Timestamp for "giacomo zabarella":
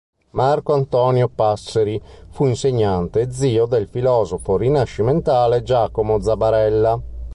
5.61-6.99